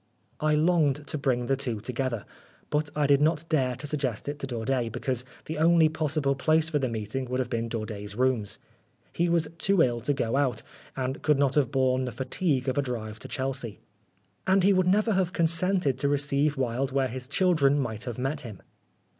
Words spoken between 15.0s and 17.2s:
have consented to receive Wilde where